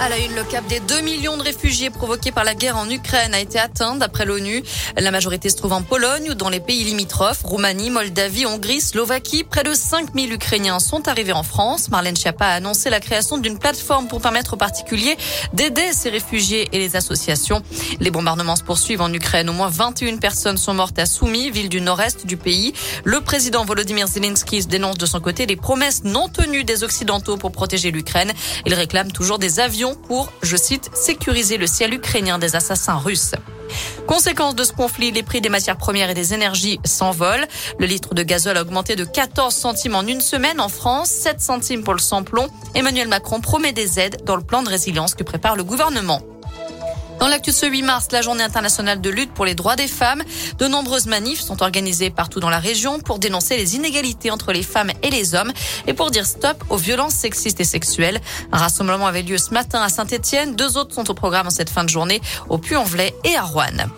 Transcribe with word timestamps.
À 0.00 0.08
la 0.08 0.18
une, 0.18 0.34
le 0.34 0.42
cap 0.42 0.66
des 0.66 0.80
2 0.80 1.02
millions 1.02 1.36
de 1.36 1.42
réfugiés 1.42 1.88
provoqués 1.88 2.32
par 2.32 2.42
la 2.42 2.54
guerre 2.54 2.76
en 2.76 2.90
Ukraine 2.90 3.32
a 3.32 3.38
été 3.38 3.60
atteint 3.60 3.94
d'après 3.94 4.24
l'ONU. 4.24 4.62
La 4.98 5.12
majorité 5.12 5.48
se 5.48 5.56
trouve 5.56 5.72
en 5.72 5.82
Pologne 5.82 6.30
ou 6.30 6.34
dans 6.34 6.48
les 6.48 6.58
pays 6.58 6.82
limitrophes, 6.82 7.42
Roumanie, 7.44 7.90
Moldavie, 7.90 8.44
Hongrie, 8.44 8.80
Slovaquie. 8.80 9.44
Près 9.44 9.62
de 9.62 9.72
5000 9.72 10.32
Ukrainiens 10.32 10.80
sont 10.80 11.06
arrivés 11.06 11.32
en 11.32 11.44
France. 11.44 11.90
Marlène 11.90 12.16
Schiappa 12.16 12.46
a 12.46 12.54
annoncé 12.54 12.90
la 12.90 12.98
création 12.98 13.38
d'une 13.38 13.56
plateforme 13.58 14.08
pour 14.08 14.20
permettre 14.20 14.54
aux 14.54 14.56
particuliers 14.56 15.16
d'aider 15.52 15.92
ces 15.92 16.10
réfugiés 16.10 16.68
et 16.72 16.78
les 16.78 16.96
associations. 16.96 17.62
Les 18.00 18.10
bombardements 18.10 18.56
se 18.56 18.64
poursuivent 18.64 19.00
en 19.00 19.12
Ukraine. 19.12 19.48
Au 19.48 19.52
moins 19.52 19.68
21 19.68 20.16
personnes 20.16 20.58
sont 20.58 20.74
mortes 20.74 20.98
à 20.98 21.06
Soumy, 21.06 21.50
ville 21.50 21.68
du 21.68 21.80
nord-est 21.80 22.26
du 22.26 22.36
pays. 22.36 22.74
Le 23.04 23.20
président 23.20 23.64
Volodymyr 23.64 24.08
Zelensky 24.08 24.66
dénonce 24.66 24.98
de 24.98 25.06
son 25.06 25.20
côté 25.20 25.46
les 25.46 25.56
promesses 25.56 26.02
non 26.02 26.28
tenues 26.28 26.64
des 26.64 26.82
Occidentaux 26.82 27.36
pour 27.36 27.52
protéger 27.52 27.92
l'Ukraine. 27.92 28.32
Il 28.66 28.74
réclame 28.74 29.12
toujours 29.12 29.38
des 29.38 29.60
avions 29.60 29.83
pour, 29.92 30.32
je 30.42 30.56
cite, 30.56 30.90
sécuriser 30.94 31.58
le 31.58 31.66
ciel 31.66 31.92
ukrainien 31.92 32.38
des 32.38 32.56
assassins 32.56 32.96
russes. 32.96 33.34
Conséquence 34.06 34.54
de 34.54 34.64
ce 34.64 34.72
conflit, 34.72 35.10
les 35.10 35.22
prix 35.22 35.40
des 35.40 35.48
matières 35.48 35.76
premières 35.76 36.10
et 36.10 36.14
des 36.14 36.32
énergies 36.34 36.80
s'envolent. 36.84 37.46
Le 37.78 37.86
litre 37.86 38.14
de 38.14 38.22
gazole 38.22 38.56
a 38.56 38.62
augmenté 38.62 38.96
de 38.96 39.04
14 39.04 39.54
centimes 39.54 39.96
en 39.96 40.06
une 40.06 40.20
semaine 40.20 40.60
en 40.60 40.68
France, 40.68 41.10
7 41.10 41.40
centimes 41.40 41.82
pour 41.82 41.94
le 41.94 42.00
samplon. 42.00 42.48
Emmanuel 42.74 43.08
Macron 43.08 43.40
promet 43.40 43.72
des 43.72 43.98
aides 43.98 44.22
dans 44.24 44.36
le 44.36 44.42
plan 44.42 44.62
de 44.62 44.68
résilience 44.68 45.14
que 45.14 45.22
prépare 45.22 45.56
le 45.56 45.64
gouvernement. 45.64 46.20
Dans 47.24 47.30
l'actu 47.30 47.52
ce 47.52 47.64
8 47.64 47.80
mars, 47.80 48.08
la 48.12 48.20
journée 48.20 48.42
internationale 48.42 49.00
de 49.00 49.08
lutte 49.08 49.32
pour 49.32 49.46
les 49.46 49.54
droits 49.54 49.76
des 49.76 49.88
femmes, 49.88 50.22
de 50.58 50.66
nombreuses 50.66 51.06
manifs 51.06 51.40
sont 51.40 51.62
organisées 51.62 52.10
partout 52.10 52.38
dans 52.38 52.50
la 52.50 52.58
région 52.58 53.00
pour 53.00 53.18
dénoncer 53.18 53.56
les 53.56 53.76
inégalités 53.76 54.30
entre 54.30 54.52
les 54.52 54.62
femmes 54.62 54.90
et 55.02 55.08
les 55.08 55.34
hommes 55.34 55.50
et 55.86 55.94
pour 55.94 56.10
dire 56.10 56.26
stop 56.26 56.62
aux 56.68 56.76
violences 56.76 57.14
sexistes 57.14 57.60
et 57.60 57.64
sexuelles. 57.64 58.20
Un 58.52 58.58
rassemblement 58.58 59.06
avait 59.06 59.22
lieu 59.22 59.38
ce 59.38 59.54
matin 59.54 59.80
à 59.80 59.88
Saint-Etienne. 59.88 60.54
Deux 60.54 60.76
autres 60.76 60.94
sont 60.94 61.10
au 61.10 61.14
programme 61.14 61.46
en 61.46 61.50
cette 61.50 61.70
fin 61.70 61.82
de 61.82 61.88
journée 61.88 62.20
au 62.50 62.58
Puy-en-Velay 62.58 63.14
et 63.24 63.36
à 63.36 63.42
Rouen. 63.44 63.88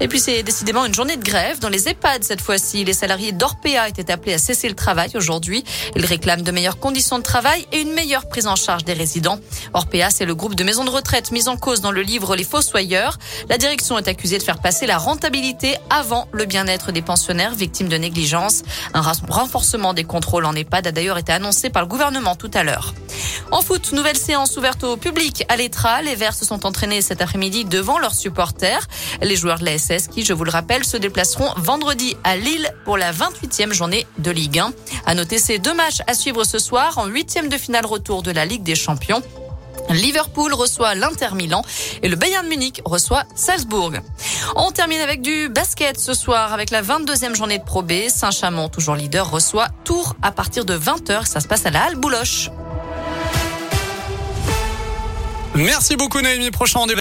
Et 0.00 0.08
puis 0.08 0.20
c'est 0.20 0.42
décidément 0.42 0.84
une 0.84 0.94
journée 0.94 1.16
de 1.16 1.22
grève 1.22 1.58
dans 1.60 1.68
les 1.68 1.88
EHPAD 1.88 2.24
cette 2.24 2.40
fois-ci. 2.40 2.84
Les 2.84 2.92
salariés 2.92 3.32
d'Orpea 3.32 3.88
étaient 3.88 4.10
appelés 4.10 4.34
à 4.34 4.38
cesser 4.38 4.68
le 4.68 4.74
travail 4.74 5.10
aujourd'hui. 5.14 5.64
Ils 5.96 6.04
réclament 6.04 6.42
de 6.42 6.50
meilleures 6.50 6.78
conditions 6.78 7.18
de 7.18 7.22
travail 7.22 7.66
et 7.72 7.80
une 7.80 7.92
meilleure 7.92 8.28
prise 8.28 8.46
en 8.46 8.56
charge 8.56 8.84
des 8.84 8.92
résidents. 8.92 9.38
Orpea, 9.72 10.10
c'est 10.10 10.24
le 10.24 10.34
groupe 10.34 10.54
de 10.54 10.64
maisons 10.64 10.84
de 10.84 10.90
retraite 10.90 11.30
mis 11.30 11.48
en 11.48 11.56
cause 11.56 11.80
dans 11.80 11.92
le 11.92 12.02
livre 12.02 12.36
Les 12.36 12.44
Fossoyeurs. 12.44 13.18
La 13.48 13.58
direction 13.58 13.98
est 13.98 14.08
accusée 14.08 14.38
de 14.38 14.42
faire 14.42 14.58
passer 14.58 14.86
la 14.86 14.98
rentabilité 14.98 15.76
avant 15.90 16.28
le 16.32 16.44
bien-être 16.44 16.92
des 16.92 17.02
pensionnaires 17.02 17.54
victimes 17.54 17.88
de 17.88 17.96
négligence. 17.96 18.62
Un 18.94 19.02
renforcement 19.28 19.94
des 19.94 20.04
contrôles 20.04 20.44
en 20.44 20.54
EHPAD 20.54 20.88
a 20.88 20.92
d'ailleurs 20.92 21.18
été 21.18 21.32
annoncé 21.32 21.70
par 21.70 21.82
le 21.82 21.88
gouvernement 21.88 22.34
tout 22.34 22.50
à 22.54 22.64
l'heure. 22.64 22.94
En 23.54 23.62
foot, 23.62 23.92
nouvelle 23.92 24.16
séance 24.16 24.56
ouverte 24.56 24.82
au 24.82 24.96
public 24.96 25.44
à 25.48 25.54
l'Etra. 25.54 26.02
Les 26.02 26.16
Verts 26.16 26.34
se 26.34 26.44
sont 26.44 26.66
entraînés 26.66 27.00
cet 27.02 27.22
après-midi 27.22 27.64
devant 27.64 28.00
leurs 28.00 28.16
supporters. 28.16 28.88
Les 29.22 29.36
joueurs 29.36 29.60
de 29.60 29.64
la 29.64 29.78
SS 29.78 30.08
qui, 30.08 30.24
je 30.24 30.32
vous 30.32 30.42
le 30.42 30.50
rappelle, 30.50 30.84
se 30.84 30.96
déplaceront 30.96 31.48
vendredi 31.56 32.16
à 32.24 32.36
Lille 32.36 32.68
pour 32.84 32.98
la 32.98 33.12
28e 33.12 33.72
journée 33.72 34.08
de 34.18 34.32
Ligue 34.32 34.58
1. 34.58 34.72
À 35.06 35.14
noter 35.14 35.38
ces 35.38 35.60
deux 35.60 35.72
matchs 35.72 36.00
à 36.08 36.14
suivre 36.14 36.42
ce 36.42 36.58
soir 36.58 36.98
en 36.98 37.06
huitième 37.06 37.48
de 37.48 37.56
finale 37.56 37.86
retour 37.86 38.24
de 38.24 38.32
la 38.32 38.44
Ligue 38.44 38.64
des 38.64 38.74
Champions. 38.74 39.22
Liverpool 39.88 40.52
reçoit 40.52 40.96
l'Inter 40.96 41.36
Milan 41.36 41.62
et 42.02 42.08
le 42.08 42.16
Bayern 42.16 42.48
Munich 42.48 42.82
reçoit 42.84 43.22
Salzbourg. 43.36 43.92
On 44.56 44.72
termine 44.72 45.00
avec 45.00 45.22
du 45.22 45.48
basket 45.48 46.00
ce 46.00 46.12
soir 46.12 46.52
avec 46.52 46.72
la 46.72 46.82
22e 46.82 47.36
journée 47.36 47.58
de 47.58 47.64
Pro 47.64 47.82
B. 47.82 48.08
Saint-Chamond, 48.08 48.68
toujours 48.68 48.96
leader, 48.96 49.30
reçoit 49.30 49.68
Tours 49.84 50.16
à 50.22 50.32
partir 50.32 50.64
de 50.64 50.76
20h. 50.76 51.26
Ça 51.26 51.38
se 51.38 51.46
passe 51.46 51.66
à 51.66 51.70
la 51.70 51.84
Halle 51.84 51.94
Bouloche. 51.94 52.50
Merci 55.56 55.96
beaucoup 55.96 56.20
Naomi. 56.20 56.50
Prochain 56.50 56.80